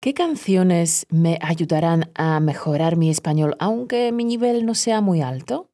¿Qué 0.00 0.14
canciones 0.14 1.06
me 1.10 1.40
ayudarán 1.42 2.12
a 2.14 2.38
mejorar 2.38 2.94
mi 2.94 3.10
español 3.10 3.56
aunque 3.58 4.12
mi 4.12 4.24
nivel 4.24 4.64
no 4.64 4.76
sea 4.76 5.00
muy 5.00 5.22
alto? 5.22 5.72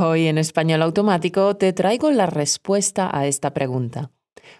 Hoy 0.00 0.26
en 0.26 0.36
Español 0.36 0.82
Automático 0.82 1.56
te 1.56 1.72
traigo 1.72 2.10
la 2.10 2.26
respuesta 2.26 3.08
a 3.16 3.28
esta 3.28 3.54
pregunta. 3.54 4.10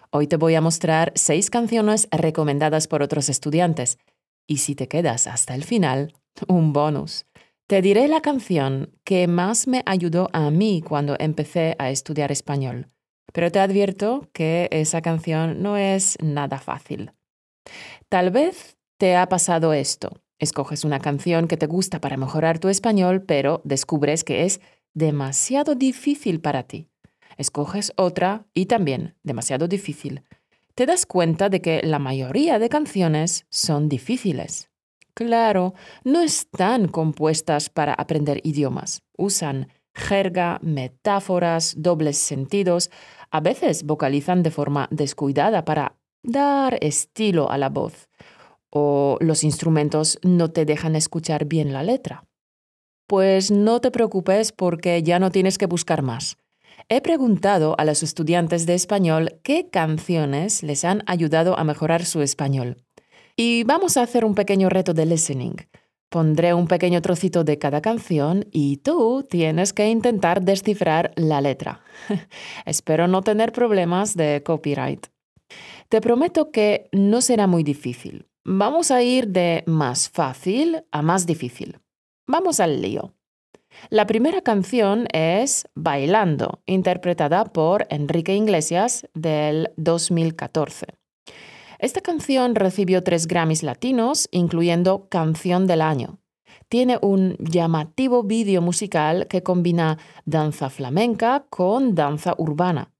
Hoy 0.09 0.27
te 0.27 0.37
voy 0.37 0.55
a 0.55 0.61
mostrar 0.61 1.11
seis 1.15 1.49
canciones 1.49 2.07
recomendadas 2.11 2.87
por 2.87 3.01
otros 3.01 3.27
estudiantes. 3.27 3.97
Y 4.47 4.59
si 4.59 4.73
te 4.73 4.87
quedas 4.87 5.27
hasta 5.27 5.53
el 5.53 5.65
final, 5.65 6.13
un 6.47 6.71
bonus. 6.71 7.25
Te 7.67 7.81
diré 7.81 8.07
la 8.07 8.21
canción 8.21 8.97
que 9.03 9.27
más 9.27 9.67
me 9.67 9.83
ayudó 9.85 10.29
a 10.31 10.49
mí 10.49 10.81
cuando 10.81 11.17
empecé 11.19 11.75
a 11.77 11.89
estudiar 11.89 12.31
español. 12.31 12.87
Pero 13.33 13.51
te 13.51 13.59
advierto 13.59 14.29
que 14.31 14.69
esa 14.71 15.01
canción 15.01 15.61
no 15.61 15.75
es 15.75 16.17
nada 16.21 16.59
fácil. 16.59 17.11
Tal 18.13 18.29
vez 18.29 18.77
te 18.99 19.15
ha 19.15 19.27
pasado 19.27 19.73
esto. 19.73 20.21
Escoges 20.37 20.83
una 20.85 20.99
canción 20.99 21.47
que 21.47 21.57
te 21.57 21.65
gusta 21.65 21.99
para 21.99 22.15
mejorar 22.15 22.59
tu 22.59 22.69
español, 22.69 23.23
pero 23.23 23.61
descubres 23.63 24.23
que 24.23 24.45
es 24.45 24.61
demasiado 24.93 25.73
difícil 25.73 26.39
para 26.39 26.61
ti. 26.61 26.91
Escoges 27.37 27.91
otra 27.97 28.45
y 28.53 28.67
también 28.67 29.15
demasiado 29.23 29.67
difícil. 29.67 30.21
Te 30.75 30.85
das 30.85 31.07
cuenta 31.07 31.49
de 31.49 31.63
que 31.63 31.81
la 31.83 31.97
mayoría 31.97 32.59
de 32.59 32.69
canciones 32.69 33.47
son 33.49 33.89
difíciles. 33.89 34.69
Claro, 35.15 35.73
no 36.03 36.21
están 36.21 36.89
compuestas 36.89 37.71
para 37.71 37.95
aprender 37.95 38.41
idiomas. 38.43 39.01
Usan 39.17 39.69
jerga, 39.95 40.59
metáforas, 40.61 41.73
dobles 41.79 42.19
sentidos, 42.19 42.91
a 43.31 43.39
veces 43.39 43.83
vocalizan 43.87 44.43
de 44.43 44.51
forma 44.51 44.87
descuidada 44.91 45.65
para 45.65 45.95
dar 46.23 46.77
estilo 46.81 47.51
a 47.51 47.57
la 47.57 47.69
voz, 47.69 48.09
o 48.69 49.17
los 49.19 49.43
instrumentos 49.43 50.19
no 50.23 50.49
te 50.49 50.65
dejan 50.65 50.95
escuchar 50.95 51.45
bien 51.45 51.73
la 51.73 51.83
letra. 51.83 52.25
Pues 53.07 53.51
no 53.51 53.81
te 53.81 53.91
preocupes 53.91 54.51
porque 54.51 55.03
ya 55.03 55.19
no 55.19 55.29
tienes 55.29 55.57
que 55.57 55.67
buscar 55.67 56.01
más. 56.01 56.37
He 56.89 57.01
preguntado 57.01 57.75
a 57.77 57.85
los 57.85 58.01
estudiantes 58.03 58.65
de 58.65 58.73
español 58.73 59.39
qué 59.43 59.69
canciones 59.69 60.63
les 60.63 60.83
han 60.85 61.03
ayudado 61.05 61.57
a 61.57 61.63
mejorar 61.63 62.05
su 62.05 62.21
español. 62.21 62.77
Y 63.35 63.63
vamos 63.63 63.97
a 63.97 64.03
hacer 64.03 64.25
un 64.25 64.35
pequeño 64.35 64.69
reto 64.69 64.93
de 64.93 65.05
listening. 65.05 65.55
Pondré 66.09 66.53
un 66.53 66.67
pequeño 66.67 67.01
trocito 67.01 67.43
de 67.43 67.57
cada 67.57 67.81
canción 67.81 68.45
y 68.51 68.77
tú 68.77 69.25
tienes 69.27 69.73
que 69.73 69.89
intentar 69.89 70.43
descifrar 70.43 71.11
la 71.15 71.41
letra. 71.41 71.81
Espero 72.65 73.07
no 73.07 73.23
tener 73.23 73.51
problemas 73.51 74.15
de 74.15 74.43
copyright. 74.43 75.12
Te 75.89 76.01
prometo 76.01 76.51
que 76.51 76.89
no 76.91 77.21
será 77.21 77.47
muy 77.47 77.63
difícil. 77.63 78.27
Vamos 78.45 78.91
a 78.91 79.01
ir 79.03 79.27
de 79.27 79.63
más 79.67 80.09
fácil 80.09 80.83
a 80.91 81.01
más 81.01 81.25
difícil. 81.25 81.79
Vamos 82.27 82.59
al 82.59 82.81
lío. 82.81 83.13
La 83.89 84.05
primera 84.05 84.41
canción 84.41 85.07
es 85.13 85.67
Bailando, 85.75 86.61
interpretada 86.65 87.45
por 87.45 87.87
Enrique 87.89 88.35
Iglesias 88.35 89.07
del 89.13 89.71
2014. 89.77 90.87
Esta 91.79 92.01
canción 92.01 92.55
recibió 92.55 93.03
tres 93.03 93.27
Grammys 93.27 93.63
latinos, 93.63 94.29
incluyendo 94.31 95.07
Canción 95.09 95.67
del 95.67 95.81
Año. 95.81 96.19
Tiene 96.69 96.97
un 97.01 97.35
llamativo 97.39 98.23
vídeo 98.23 98.61
musical 98.61 99.27
que 99.27 99.43
combina 99.43 99.97
danza 100.25 100.69
flamenca 100.69 101.45
con 101.49 101.93
danza 101.93 102.35
urbana 102.37 102.92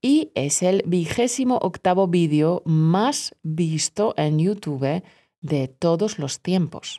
y 0.00 0.30
es 0.34 0.62
el 0.62 0.82
vigésimo 0.86 1.58
octavo 1.62 2.08
vídeo 2.08 2.62
más 2.64 3.34
visto 3.42 4.14
en 4.16 4.38
YouTube 4.38 5.02
de 5.40 5.68
todos 5.68 6.18
los 6.18 6.40
tiempos. 6.40 6.98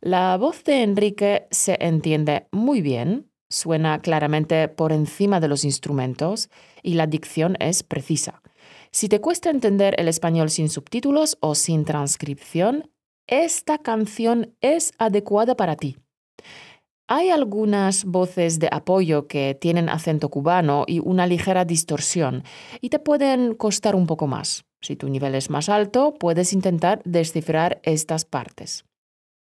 La 0.00 0.36
voz 0.36 0.62
de 0.64 0.82
Enrique 0.82 1.46
se 1.50 1.76
entiende 1.80 2.48
muy 2.52 2.80
bien, 2.80 3.30
suena 3.48 4.00
claramente 4.00 4.68
por 4.68 4.92
encima 4.92 5.40
de 5.40 5.48
los 5.48 5.64
instrumentos 5.64 6.50
y 6.82 6.94
la 6.94 7.06
dicción 7.06 7.56
es 7.60 7.82
precisa. 7.82 8.42
Si 8.90 9.08
te 9.08 9.20
cuesta 9.20 9.50
entender 9.50 9.94
el 9.98 10.08
español 10.08 10.50
sin 10.50 10.68
subtítulos 10.68 11.38
o 11.40 11.54
sin 11.54 11.84
transcripción, 11.84 12.90
esta 13.26 13.78
canción 13.78 14.54
es 14.60 14.92
adecuada 14.98 15.56
para 15.56 15.76
ti. 15.76 15.96
Hay 17.08 17.30
algunas 17.30 18.04
voces 18.04 18.58
de 18.58 18.68
apoyo 18.72 19.28
que 19.28 19.54
tienen 19.54 19.88
acento 19.88 20.28
cubano 20.28 20.84
y 20.88 20.98
una 20.98 21.28
ligera 21.28 21.64
distorsión 21.64 22.42
y 22.80 22.90
te 22.90 22.98
pueden 22.98 23.54
costar 23.54 23.94
un 23.94 24.08
poco 24.08 24.26
más. 24.26 24.64
Si 24.80 24.96
tu 24.96 25.08
nivel 25.08 25.36
es 25.36 25.48
más 25.48 25.68
alto, 25.68 26.14
puedes 26.18 26.52
intentar 26.52 27.00
descifrar 27.04 27.80
estas 27.84 28.24
partes. 28.24 28.84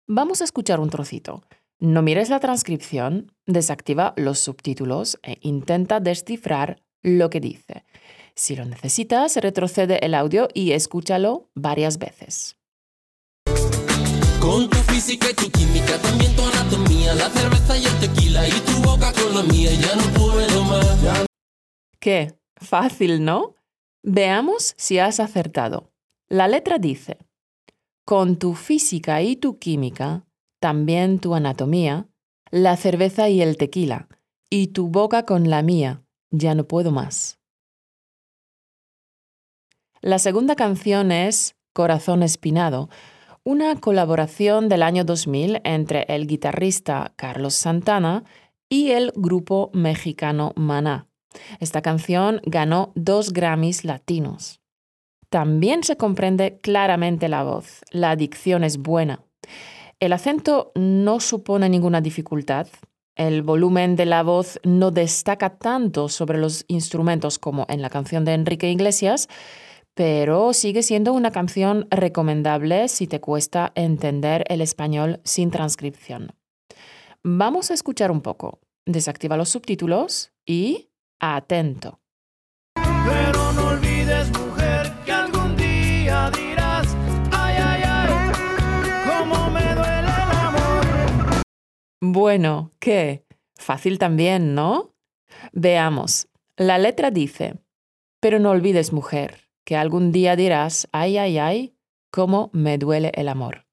Vamos 0.07 0.41
a 0.41 0.45
escuchar 0.45 0.79
un 0.79 0.91
trocito. 0.91 1.43
No 1.81 2.03
mires 2.03 2.31
la 2.31 2.39
transcripción, 2.39 3.33
desactiva 3.47 4.15
los 4.17 4.39
subtítulos 4.39 5.19
e 5.23 5.39
intenta 5.41 5.99
descifrar 5.99 6.81
lo 7.03 7.31
que 7.31 7.41
dice. 7.41 7.85
Si 8.37 8.55
lo 8.55 8.65
necesitas, 8.65 9.37
retrocede 9.37 9.99
el 10.05 10.15
audio 10.15 10.47
y 10.55 10.71
escúchalo 10.73 11.49
varias 11.55 11.99
veces. 11.99 12.57
Ya 19.49 19.97
no 19.97 20.03
puedo 20.19 20.65
más. 20.65 21.27
¿Qué? 21.99 22.35
Fácil, 22.57 23.25
¿no? 23.25 23.55
Veamos 24.03 24.75
si 24.77 24.99
has 24.99 25.19
acertado. 25.19 25.91
La 26.29 26.47
letra 26.47 26.79
dice, 26.79 27.19
con 28.05 28.39
tu 28.39 28.55
física 28.55 29.23
y 29.23 29.37
tu 29.37 29.59
química, 29.59 30.27
también 30.61 31.21
tu 31.21 31.35
anatomía, 31.35 32.07
la 32.51 32.77
cerveza 32.77 33.29
y 33.29 33.41
el 33.41 33.57
tequila, 33.57 34.09
y 34.51 34.69
tu 34.69 34.89
boca 34.89 35.25
con 35.25 35.49
la 35.49 35.63
mía, 35.63 36.03
ya 36.31 36.55
no 36.55 36.65
puedo 36.65 36.91
más. 36.91 37.39
La 40.03 40.19
segunda 40.19 40.55
canción 40.55 41.13
es 41.13 41.57
Corazón 41.73 42.23
Espinado, 42.23 42.91
una 43.43 43.75
colaboración 43.81 44.69
del 44.69 44.83
año 44.83 45.05
2000 45.05 45.63
entre 45.65 46.05
el 46.09 46.27
guitarrista 46.27 47.15
Carlos 47.17 47.55
Santana 47.55 48.25
y 48.71 48.93
el 48.93 49.13
grupo 49.15 49.71
mexicano 49.75 50.55
Maná. 50.57 51.09
Esta 51.59 51.83
canción 51.83 52.41
ganó 52.45 52.93
dos 52.95 53.35
Grammys 53.35 53.85
latinos. 53.85 54.61
También 55.29 55.85
se 55.85 55.97
comprende 55.97 56.59
claramente 56.63 57.29
la 57.29 57.43
voz, 57.45 57.83
la 57.91 58.17
dicción 58.17 58.65
es 58.65 58.79
buena. 58.79 59.21
El 60.01 60.15
acento 60.15 60.73
no 60.75 61.21
supone 61.21 61.69
ninguna 61.69 62.01
dificultad, 62.01 62.69
el 63.17 63.43
volumen 63.43 63.97
de 63.97 64.07
la 64.07 64.23
voz 64.23 64.59
no 64.65 64.91
destaca 64.91 65.59
tanto 65.59 66.09
sobre 66.09 66.39
los 66.39 66.65
instrumentos 66.69 67.39
como 67.39 67.67
en 67.69 67.83
la 67.83 67.91
canción 67.91 68.25
de 68.25 68.33
Enrique 68.33 68.71
Iglesias, 68.71 69.29
pero 69.95 70.55
sigue 70.55 70.83
siendo 70.83 71.13
una 71.13 71.31
canción 71.31 71.87
recomendable 71.91 72.89
si 72.89 73.07
te 73.07 73.21
cuesta 73.21 73.73
entender 73.75 74.45
el 74.49 74.63
español 74.63 75.21
sin 75.25 75.51
transcripción. 75.51 76.33
Vamos 77.23 77.71
a 77.71 77.75
escuchar 77.75 78.11
un 78.11 78.23
poco. 78.23 78.61
Desactiva 78.87 79.37
los 79.37 79.51
subtítulos 79.51 80.33
y 80.47 80.89
atento. 81.21 82.01
Pero 82.75 83.53
no 83.53 83.67
olvides, 83.69 84.31
mujer, 84.31 84.91
que 85.05 85.13
algún 85.13 85.55
día 85.55 86.31
dirás, 86.31 86.97
ay, 87.31 87.57
ay, 87.59 87.83
ay, 87.85 88.33
cómo 89.07 89.51
me 89.51 89.75
duele 89.75 89.99
el 89.99 90.07
amor. 90.31 91.43
Bueno, 92.01 92.73
¿qué? 92.79 93.27
Fácil 93.55 93.99
también, 93.99 94.55
¿no? 94.55 94.95
Veamos. 95.53 96.29
La 96.57 96.79
letra 96.79 97.11
dice, 97.11 97.59
pero 98.21 98.39
no 98.39 98.51
olvides, 98.51 98.95
mujer, 98.95 99.51
que 99.67 99.77
algún 99.77 100.11
día 100.11 100.37
dirás, 100.37 100.89
ay, 100.93 101.19
ay, 101.19 101.37
ay, 101.37 101.77
cómo 102.11 102.49
me 102.55 102.79
duele 102.79 103.13
el 103.15 103.29
amor. 103.29 103.67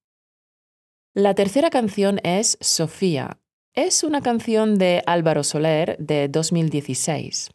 La 1.18 1.34
tercera 1.34 1.72
canción 1.72 2.20
es 2.22 2.60
Sofía. 2.62 3.40
Es 3.74 4.04
una 4.04 4.22
canción 4.22 4.78
de 4.78 5.02
Álvaro 5.08 5.44
Soler 5.44 5.98
de 5.98 6.28
2016. 6.28 7.50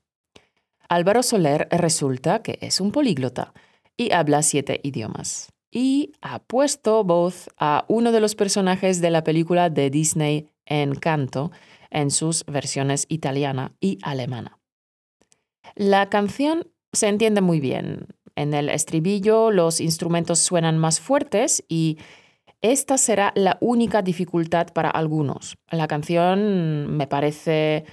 Álvaro 0.89 1.23
Soler 1.23 1.69
resulta 1.71 2.43
que 2.43 2.59
es 2.61 2.81
un 2.81 2.91
políglota 2.91 3.55
y 3.97 4.11
habla 4.11 4.43
siete 4.43 4.81
idiomas. 4.83 5.53
Y 5.71 6.11
ha 6.23 6.41
puesto 6.41 7.05
voz 7.05 7.51
a 7.57 7.85
uno 7.87 8.11
de 8.11 8.19
los 8.19 8.35
personajes 8.35 9.01
de 9.01 9.11
la 9.11 9.23
película 9.23 9.71
de 9.71 9.91
Disney 9.91 10.49
Encanto 10.67 11.53
en 11.91 12.11
sus 12.11 12.45
versiones 12.47 13.07
italiana 13.09 13.77
y 13.79 13.99
alemana. 14.03 14.59
La 15.77 16.11
canción 16.11 16.67
se 16.93 17.07
entiende 17.07 17.43
muy 17.43 17.61
bien. 17.61 18.09
En 18.35 18.55
el 18.55 18.71
estribillo 18.71 19.53
los 19.53 19.81
instrumentos 19.81 20.41
suenan 20.41 20.79
más 20.79 20.99
fuertes 20.99 21.63
y 21.69 21.99
esta 22.63 22.97
será 22.97 23.33
la 23.35 23.59
única 23.61 24.03
dificultad 24.03 24.69
para 24.73 24.89
algunos. 24.89 25.59
La 25.71 25.89
canción 25.89 26.97
me 26.97 27.09
parece 27.09 27.85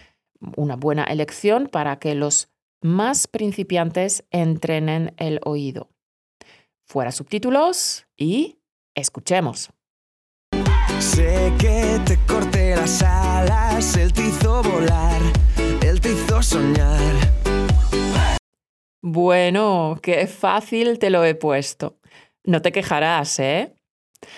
una 0.55 0.75
buena 0.75 1.03
elección 1.05 1.67
para 1.67 1.97
que 1.97 2.13
los 2.13 2.49
más 2.81 3.27
principiantes 3.27 4.25
entrenen 4.29 5.13
el 5.17 5.39
oído. 5.43 5.89
Fuera 6.85 7.11
subtítulos 7.11 8.05
y 8.15 8.59
escuchemos. 8.95 9.71
Sé 10.99 11.51
que 11.59 11.99
te 12.05 12.19
corté 12.27 12.75
las 12.75 13.01
alas, 13.01 13.97
él 13.97 14.13
te 14.13 14.27
hizo 14.27 14.61
volar, 14.61 15.21
él 15.81 15.99
te 15.99 16.13
hizo 16.13 16.41
soñar. 16.43 17.15
Bueno, 19.01 19.97
qué 20.01 20.27
fácil 20.27 20.99
te 20.99 21.09
lo 21.09 21.23
he 21.23 21.33
puesto. 21.33 21.97
No 22.43 22.61
te 22.61 22.71
quejarás, 22.71 23.39
¿eh? 23.39 23.78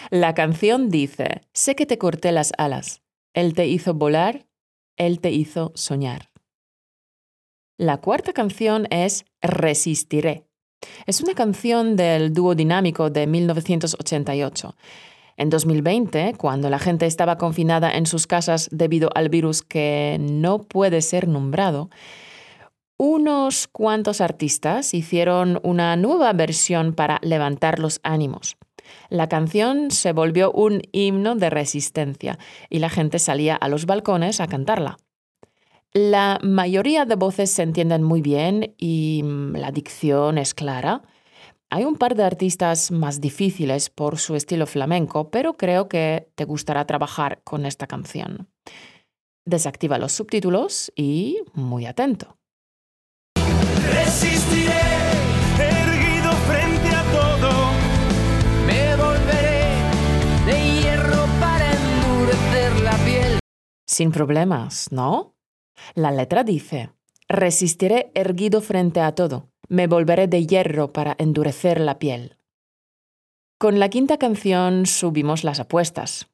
La 0.10 0.34
canción 0.34 0.90
dice, 0.90 1.42
sé 1.54 1.76
que 1.76 1.86
te 1.86 1.98
corté 1.98 2.32
las 2.32 2.52
alas, 2.58 3.02
él 3.34 3.54
te 3.54 3.68
hizo 3.68 3.94
volar, 3.94 4.46
él 4.98 5.20
te 5.20 5.32
hizo 5.32 5.72
soñar. 5.76 6.30
La 7.78 7.98
cuarta 7.98 8.34
canción 8.34 8.88
es 8.92 9.26
Resistiré. 9.42 10.46
Es 11.06 11.22
una 11.22 11.34
canción 11.34 11.96
del 11.96 12.34
dúo 12.34 12.56
dinámico 12.56 13.10
de 13.10 13.28
1988. 13.28 14.76
En 15.38 15.50
2020, 15.50 16.36
cuando 16.38 16.70
la 16.70 16.78
gente 16.78 17.06
estaba 17.06 17.38
confinada 17.38 17.92
en 17.92 18.06
sus 18.06 18.28
casas 18.28 18.70
debido 18.72 19.10
al 19.16 19.30
virus 19.30 19.64
que 19.64 20.18
no 20.20 20.60
puede 20.60 21.02
ser 21.02 21.28
nombrado, 21.28 21.90
unos 22.98 23.68
cuantos 23.68 24.22
artistas 24.22 24.94
hicieron 24.94 25.60
una 25.64 25.96
nueva 25.96 26.34
versión 26.34 26.94
para 26.94 27.20
levantar 27.24 27.80
los 27.80 28.00
ánimos. 28.04 28.58
La 29.10 29.28
canción 29.28 29.92
se 29.92 30.14
volvió 30.14 30.52
un 30.52 30.82
himno 30.92 31.36
de 31.36 31.50
resistencia 31.50 32.40
y 32.70 32.80
la 32.80 32.90
gente 32.90 33.20
salía 33.20 33.56
a 33.56 33.68
los 33.70 33.86
balcones 33.86 34.40
a 34.40 34.48
cantarla. 34.48 34.98
La 35.94 36.40
mayoría 36.42 37.06
de 37.06 37.16
voces 37.16 37.52
se 37.52 37.64
entienden 37.64 38.04
muy 38.04 38.22
bien 38.22 38.74
y 38.78 39.22
mm, 39.24 39.56
la 39.58 39.72
dicción 39.72 40.38
es 40.38 40.54
clara. 40.54 41.02
Hay 41.70 41.84
un 41.84 41.96
par 41.96 42.16
de 42.16 42.24
artistas 42.24 42.92
más 42.92 43.22
difíciles 43.22 43.90
por 43.90 44.18
su 44.18 44.36
estilo 44.36 44.68
flamenco, 44.68 45.30
pero 45.30 45.58
creo 45.58 45.88
que 45.88 46.30
te 46.36 46.46
gustará 46.46 46.86
trabajar 46.86 47.42
con 47.44 47.66
esta 47.66 47.88
canción. 47.88 48.50
Desactiva 49.46 49.98
los 49.98 50.12
subtítulos 50.12 50.92
y 50.96 51.40
muy 51.54 51.86
atento. 51.86 52.38
Sin 63.92 64.14
problemas, 64.14 64.90
¿no? 64.94 65.36
La 65.96 66.12
letra 66.12 66.46
dice, 66.46 66.92
resistiré 67.28 68.10
erguido 68.16 68.62
frente 68.62 69.02
a 69.02 69.14
todo, 69.16 69.50
me 69.68 69.88
volveré 69.88 70.30
de 70.30 70.48
hierro 70.48 70.94
para 70.94 71.18
endurecer 71.20 71.82
la 71.82 72.00
piel. 72.00 72.38
Con 73.58 73.80
la 73.80 73.90
quinta 73.90 74.18
canción 74.18 74.86
subimos 74.86 75.44
las 75.44 75.60
apuestas. 75.60 76.30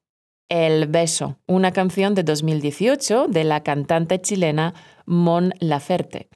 El 0.49 0.85
beso, 0.85 1.39
una 1.47 1.71
canción 1.71 2.13
de 2.13 2.21
2018 2.21 3.25
de 3.27 3.43
la 3.43 3.63
cantante 3.63 4.21
chilena 4.21 4.75
Mon 5.07 5.51
Laferte. 5.59 6.29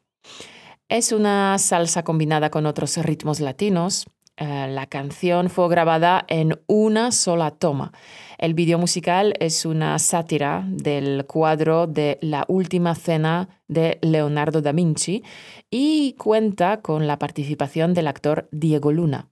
Es 0.89 1.12
una 1.12 1.56
salsa 1.59 2.03
combinada 2.03 2.50
con 2.50 2.65
otros 2.65 2.97
ritmos 2.97 3.39
latinos. 3.39 4.07
Eh, 4.37 4.67
la 4.69 4.87
canción 4.87 5.49
fue 5.49 5.69
grabada 5.69 6.25
en 6.27 6.59
una 6.67 7.11
sola 7.11 7.51
toma. 7.51 7.91
El 8.37 8.53
video 8.53 8.79
musical 8.79 9.33
es 9.39 9.65
una 9.65 9.99
sátira 9.99 10.65
del 10.67 11.25
cuadro 11.27 11.85
de 11.85 12.17
La 12.21 12.45
Última 12.47 12.95
Cena 12.95 13.61
de 13.67 13.99
Leonardo 14.01 14.61
da 14.61 14.71
Vinci 14.71 15.23
y 15.69 16.13
cuenta 16.13 16.81
con 16.81 17.05
la 17.05 17.19
participación 17.19 17.93
del 17.93 18.07
actor 18.07 18.47
Diego 18.51 18.91
Luna. 18.91 19.29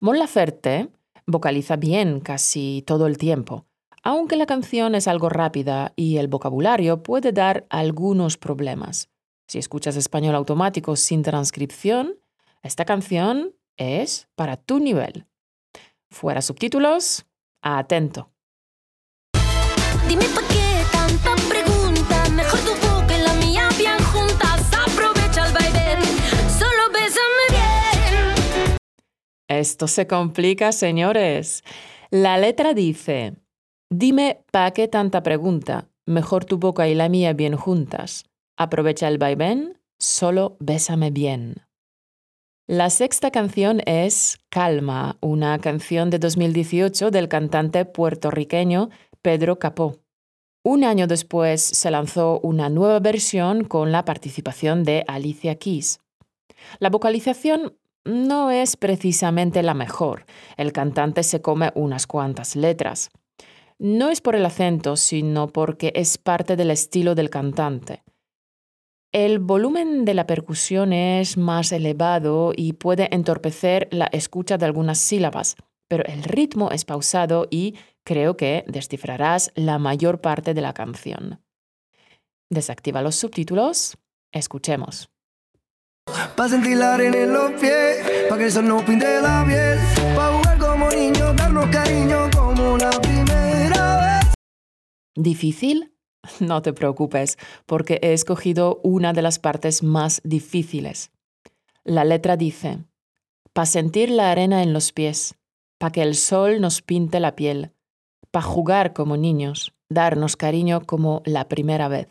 Mon 0.00 0.18
Laferte 0.18 0.90
vocaliza 1.26 1.76
bien 1.76 2.20
casi 2.20 2.84
todo 2.86 3.06
el 3.06 3.18
tiempo, 3.18 3.66
aunque 4.02 4.36
la 4.36 4.46
canción 4.46 4.94
es 4.94 5.08
algo 5.08 5.30
rápida 5.30 5.94
y 5.96 6.18
el 6.18 6.28
vocabulario 6.28 7.02
puede 7.02 7.32
dar 7.32 7.66
algunos 7.70 8.36
problemas. 8.36 9.08
Si 9.48 9.58
escuchas 9.58 9.96
español 9.96 10.34
automático 10.34 10.94
sin 10.96 11.22
transcripción, 11.22 12.16
esta 12.64 12.84
canción 12.86 13.54
es 13.76 14.28
para 14.34 14.56
tu 14.56 14.80
nivel. 14.80 15.26
Fuera 16.10 16.40
subtítulos, 16.40 17.26
atento. 17.62 18.30
Dime 20.08 20.24
pa' 20.34 20.48
qué 20.48 20.82
tanta 20.90 21.34
pregunta. 21.48 22.28
Mejor 22.30 22.60
tu 22.60 22.74
boca 22.88 23.16
y 23.16 23.22
la 23.22 23.34
mía 23.34 23.68
bien 23.78 23.98
juntas. 24.04 24.70
Aprovecha 24.72 25.46
el 25.46 25.52
vaivén. 25.52 26.00
Solo 26.58 26.90
bésame 26.92 27.46
bien. 27.50 28.76
Esto 29.48 29.86
se 29.86 30.06
complica, 30.06 30.72
señores. 30.72 31.64
La 32.10 32.38
letra 32.38 32.72
dice, 32.72 33.34
dime 33.90 34.42
pa' 34.50 34.70
qué 34.70 34.88
tanta 34.88 35.22
pregunta. 35.22 35.90
Mejor 36.06 36.46
tu 36.46 36.58
boca 36.58 36.88
y 36.88 36.94
la 36.94 37.10
mía 37.10 37.34
bien 37.34 37.56
juntas. 37.56 38.24
Aprovecha 38.56 39.08
el 39.08 39.18
vaivén, 39.18 39.82
solo 39.98 40.56
bésame 40.60 41.10
bien. 41.10 41.63
La 42.66 42.88
sexta 42.88 43.30
canción 43.30 43.82
es 43.84 44.38
Calma, 44.48 45.18
una 45.20 45.58
canción 45.58 46.08
de 46.08 46.18
2018 46.18 47.10
del 47.10 47.28
cantante 47.28 47.84
puertorriqueño 47.84 48.88
Pedro 49.20 49.58
Capó. 49.58 49.98
Un 50.62 50.82
año 50.82 51.06
después 51.06 51.60
se 51.60 51.90
lanzó 51.90 52.40
una 52.40 52.70
nueva 52.70 53.00
versión 53.00 53.64
con 53.64 53.92
la 53.92 54.06
participación 54.06 54.82
de 54.82 55.04
Alicia 55.08 55.56
Keys. 55.56 56.00
La 56.78 56.88
vocalización 56.88 57.76
no 58.06 58.50
es 58.50 58.78
precisamente 58.78 59.62
la 59.62 59.74
mejor. 59.74 60.24
El 60.56 60.72
cantante 60.72 61.22
se 61.22 61.42
come 61.42 61.70
unas 61.74 62.06
cuantas 62.06 62.56
letras. 62.56 63.10
No 63.78 64.08
es 64.08 64.22
por 64.22 64.36
el 64.36 64.46
acento, 64.46 64.96
sino 64.96 65.48
porque 65.48 65.92
es 65.94 66.16
parte 66.16 66.56
del 66.56 66.70
estilo 66.70 67.14
del 67.14 67.28
cantante. 67.28 68.02
El 69.14 69.38
volumen 69.38 70.04
de 70.04 70.12
la 70.12 70.26
percusión 70.26 70.92
es 70.92 71.36
más 71.36 71.70
elevado 71.70 72.52
y 72.56 72.72
puede 72.72 73.14
entorpecer 73.14 73.86
la 73.92 74.06
escucha 74.06 74.58
de 74.58 74.66
algunas 74.66 74.98
sílabas, 74.98 75.54
pero 75.86 76.04
el 76.06 76.24
ritmo 76.24 76.72
es 76.72 76.84
pausado 76.84 77.46
y 77.48 77.76
creo 78.02 78.36
que 78.36 78.64
descifrarás 78.66 79.52
la 79.54 79.78
mayor 79.78 80.20
parte 80.20 80.52
de 80.52 80.60
la 80.60 80.74
canción. 80.74 81.40
Desactiva 82.50 83.02
los 83.02 83.14
subtítulos. 83.14 83.96
Escuchemos. 84.32 85.08
Pa' 86.34 86.48
sentir 86.48 86.76
la 86.78 86.94
arena 86.94 87.18
en 87.18 87.32
los 87.34 87.52
pies, 87.52 87.98
pa' 88.28 88.36
que 88.36 88.46
el 88.46 88.50
sol 88.50 88.66
no 88.66 88.84
pinte 88.84 89.20
la 89.22 89.44
piel, 89.46 89.78
pa' 90.16 90.32
jugar 90.32 90.58
como 90.58 90.90
niños, 90.90 91.36
darnos 91.36 91.66
cariño 91.66 92.28
como 92.36 92.76
la 92.78 92.90
primera 92.90 93.96
vez. 94.00 94.34
¿Difícil? 95.14 95.93
No 96.40 96.62
te 96.62 96.72
preocupes, 96.72 97.38
porque 97.66 97.98
he 98.02 98.12
escogido 98.12 98.80
una 98.82 99.12
de 99.12 99.22
las 99.22 99.38
partes 99.38 99.82
más 99.82 100.20
difíciles. 100.24 101.10
La 101.84 102.04
letra 102.04 102.36
dice, 102.36 102.78
pa' 103.52 103.66
sentir 103.66 104.10
la 104.10 104.30
arena 104.30 104.62
en 104.62 104.72
los 104.72 104.92
pies, 104.92 105.36
pa' 105.78 105.90
que 105.90 106.02
el 106.02 106.14
sol 106.14 106.60
nos 106.60 106.82
pinte 106.82 107.20
la 107.20 107.36
piel, 107.36 107.72
pa' 108.30 108.42
jugar 108.42 108.92
como 108.92 109.16
niños, 109.16 109.74
darnos 109.88 110.36
cariño 110.36 110.82
como 110.86 111.22
la 111.24 111.48
primera 111.48 111.88
vez. 111.88 112.08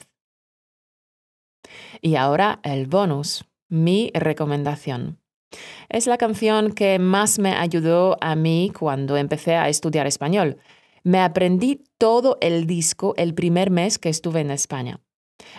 Y 2.01 2.15
ahora 2.15 2.60
el 2.63 2.88
bonus, 2.88 3.46
mi 3.70 4.12
recomendación. 4.13 5.20
Es 5.89 6.08
la 6.08 6.17
canción 6.17 6.72
que 6.72 7.00
más 7.00 7.39
me 7.39 7.53
ayudó 7.53 8.17
a 8.22 8.36
mí 8.36 8.72
cuando 8.77 9.17
empecé 9.17 9.55
a 9.55 9.70
estudiar 9.70 10.08
español. 10.08 10.58
Me 11.03 11.19
aprendí 11.19 11.83
todo 11.98 12.38
el 12.39 12.65
disco 12.65 13.13
el 13.17 13.33
primer 13.33 13.72
mes 13.72 14.00
que 14.00 14.10
estuve 14.10 14.39
en 14.39 14.51
España. 14.51 15.01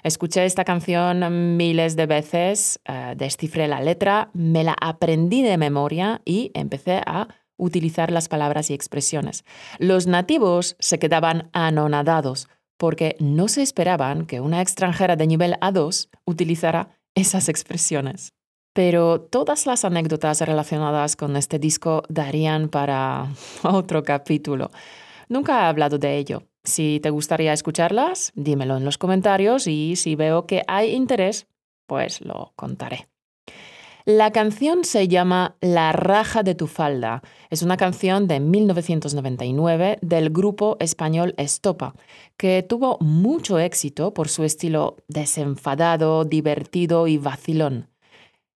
Escuché 0.02 0.44
esta 0.46 0.64
canción 0.64 1.56
miles 1.56 1.96
de 1.96 2.06
veces, 2.06 2.80
eh, 2.86 3.14
descifré 3.16 3.68
la 3.68 3.82
letra, 3.82 4.30
me 4.32 4.64
la 4.64 4.74
aprendí 4.80 5.42
de 5.42 5.58
memoria 5.58 6.22
y 6.24 6.50
empecé 6.54 7.02
a 7.06 7.28
utilizar 7.58 8.10
las 8.10 8.28
palabras 8.28 8.70
y 8.70 8.74
expresiones. 8.74 9.44
Los 9.78 10.06
nativos 10.06 10.76
se 10.78 10.98
quedaban 10.98 11.50
anonadados 11.52 12.48
porque 12.78 13.16
no 13.20 13.48
se 13.48 13.62
esperaban 13.62 14.26
que 14.26 14.40
una 14.40 14.62
extranjera 14.62 15.16
de 15.16 15.26
nivel 15.26 15.54
A2 15.60 16.08
utilizara 16.24 16.88
esas 17.14 17.48
expresiones. 17.48 18.32
Pero 18.72 19.20
todas 19.20 19.66
las 19.66 19.84
anécdotas 19.84 20.40
relacionadas 20.40 21.14
con 21.14 21.36
este 21.36 21.60
disco 21.60 22.02
darían 22.08 22.68
para 22.68 23.28
otro 23.62 24.02
capítulo. 24.02 24.70
Nunca 25.28 25.61
he 25.61 25.66
hablado 25.66 25.99
de 25.99 26.16
ello. 26.16 26.43
Si 26.64 27.00
te 27.02 27.11
gustaría 27.11 27.52
escucharlas, 27.52 28.33
dímelo 28.35 28.76
en 28.76 28.85
los 28.85 28.99
comentarios 28.99 29.66
y 29.66 29.97
si 29.97 30.16
veo 30.16 30.47
que 30.47 30.62
hay 30.66 30.93
interés, 30.93 31.47
pues 31.87 32.21
lo 32.21 32.52
contaré. 32.57 33.09
La 34.07 34.33
canción 34.33 34.85
se 34.85 35.09
llama 35.09 35.57
La 35.62 35.93
raja 35.93 36.43
de 36.43 36.54
tu 36.54 36.66
falda. 36.66 37.23
Es 37.49 37.62
una 37.62 37.78
canción 37.78 38.28
de 38.28 38.38
1999 38.38 39.99
del 40.02 40.28
grupo 40.28 40.76
español 40.78 41.33
Estopa, 41.38 41.95
que 42.37 42.62
tuvo 42.62 42.99
mucho 43.00 43.59
éxito 43.59 44.12
por 44.12 44.28
su 44.28 44.45
estilo 44.45 44.97
desenfadado, 45.09 46.26
divertido 46.26 47.07
y 47.07 47.16
vacilón. 47.16 47.88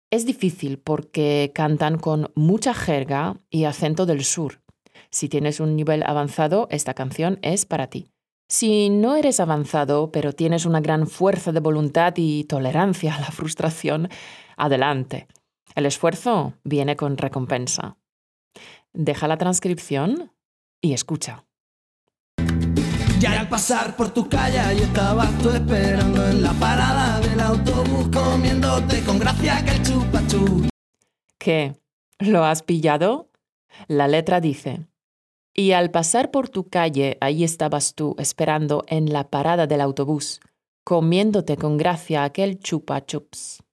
Es 0.09 0.25
difícil 0.25 0.79
porque 0.79 1.51
cantan 1.53 1.99
con 1.99 2.31
mucha 2.33 2.73
jerga 2.73 3.39
y 3.51 3.65
acento 3.65 4.07
del 4.07 4.23
sur. 4.23 4.64
Si 5.15 5.29
tienes 5.29 5.61
un 5.61 5.77
nivel 5.77 6.03
avanzado, 6.05 6.67
esta 6.71 6.93
canción 6.93 7.39
es 7.41 7.65
para 7.65 7.87
ti. 7.87 8.11
Si 8.49 8.89
no 8.89 9.15
eres 9.15 9.39
avanzado, 9.39 10.11
pero 10.11 10.33
tienes 10.33 10.65
una 10.65 10.81
gran 10.81 11.07
fuerza 11.07 11.53
de 11.53 11.61
voluntad 11.61 12.13
y 12.17 12.43
tolerancia 12.43 13.15
a 13.15 13.21
la 13.21 13.31
frustración, 13.31 14.09
adelante. 14.57 15.29
El 15.73 15.85
esfuerzo 15.85 16.55
viene 16.65 16.97
con 16.97 17.15
recompensa. 17.17 17.95
Deja 18.91 19.29
la 19.29 19.37
transcripción 19.37 20.33
y 20.81 20.91
escucha. 20.91 21.45
Ya 23.17 23.39
al 23.39 23.47
pasar 23.47 23.95
por 23.95 24.09
tu 24.09 24.27
calle 24.27 24.59
y 24.77 24.81
estabas 24.81 25.31
tú 25.37 25.49
esperando 25.49 26.27
en 26.27 26.43
la 26.43 26.51
parada 26.55 27.21
del 27.21 27.39
autobús 27.39 28.09
comiéndote 28.09 29.01
con 29.05 29.17
gracia 29.17 29.63
que 29.63 29.71
el 29.71 29.81
chupachú. 29.81 30.67
¿Qué? 31.39 31.77
¿Lo 32.19 32.43
has 32.43 32.63
pillado? 32.63 33.29
La 33.87 34.09
letra 34.09 34.41
dice, 34.41 34.87
y 35.55 35.71
al 35.71 35.89
pasar 35.89 36.31
por 36.31 36.49
tu 36.49 36.67
calle, 36.67 37.17
ahí 37.21 37.43
estabas 37.45 37.95
tú 37.95 38.15
esperando 38.19 38.83
en 38.87 39.11
la 39.13 39.29
parada 39.29 39.67
del 39.67 39.79
autobús, 39.79 40.41
comiéndote 40.83 41.55
con 41.55 41.77
gracia 41.77 42.25
aquel 42.25 42.59
chupa 42.59 43.05
chups. 43.05 43.63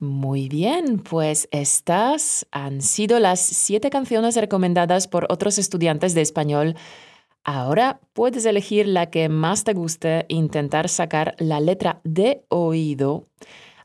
Muy 0.00 0.48
bien, 0.48 0.98
pues 0.98 1.48
estas 1.52 2.46
han 2.50 2.82
sido 2.82 3.20
las 3.20 3.38
siete 3.38 3.90
canciones 3.90 4.34
recomendadas 4.34 5.06
por 5.06 5.26
otros 5.30 5.58
estudiantes 5.58 6.14
de 6.14 6.22
español. 6.22 6.74
Ahora 7.44 8.00
puedes 8.12 8.44
elegir 8.44 8.88
la 8.88 9.10
que 9.10 9.28
más 9.28 9.62
te 9.62 9.72
guste, 9.72 10.24
intentar 10.28 10.88
sacar 10.88 11.36
la 11.38 11.60
letra 11.60 12.00
de 12.02 12.44
oído, 12.48 13.28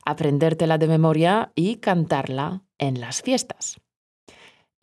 aprendértela 0.04 0.78
de 0.78 0.88
memoria 0.88 1.52
y 1.54 1.76
cantarla 1.76 2.62
en 2.78 2.98
las 3.00 3.22
fiestas. 3.22 3.76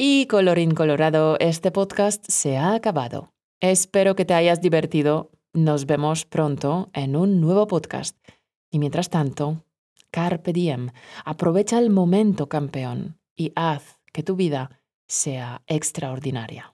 Y 0.06 0.26
colorín 0.26 0.72
colorado, 0.72 1.38
este 1.40 1.72
podcast 1.72 2.26
se 2.28 2.58
ha 2.58 2.74
acabado. 2.74 3.32
Espero 3.62 4.18
que 4.18 4.26
te 4.26 4.34
hayas 4.34 4.60
divertido. 4.60 5.32
Nos 5.54 5.86
vemos 5.86 6.26
pronto 6.26 6.90
en 6.92 7.16
un 7.16 7.40
nuevo 7.40 7.68
podcast. 7.68 8.18
Y 8.70 8.80
mientras 8.80 9.10
tanto, 9.10 9.64
carpe 10.12 10.52
diem, 10.52 10.90
aprovecha 11.24 11.80
el 11.80 11.90
momento 11.90 12.50
campeón 12.50 13.18
y 13.34 13.54
haz 13.56 14.02
que 14.12 14.24
tu 14.24 14.36
vida 14.36 14.82
sea 15.08 15.62
extraordinaria. 15.68 16.73